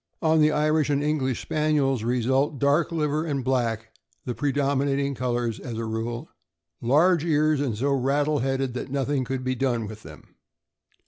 On 0.23 0.41
the 0.41 0.51
Irish 0.51 0.89
and 0.89 1.03
English 1.03 1.43
Spaniels; 1.43 2.01
result, 2.03 2.57
dark 2.57 2.91
liver 2.91 3.23
and 3.23 3.43
black 3.43 3.93
the 4.25 4.33
predominating 4.33 5.13
colors, 5.13 5.59
as 5.59 5.77
a 5.77 5.85
rule. 5.85 6.27
Large 6.81 7.23
ears, 7.23 7.61
and 7.61 7.77
so 7.77 7.91
rattle 7.93 8.39
headed 8.39 8.73
that 8.73 8.89
nothing 8.89 9.23
could 9.25 9.43
be 9.43 9.53
done 9.53 9.85
with 9.85 10.01
them. 10.01 10.37